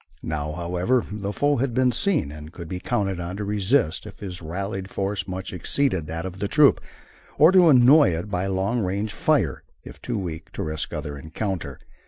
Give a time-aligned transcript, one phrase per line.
[0.23, 4.17] Now, however, the foe had been seen and could be counted on to resist if
[4.17, 6.81] his rallied force much exceeded that of the troop,
[7.37, 11.79] or to annoy it by long range fire if too weak to risk other encounter.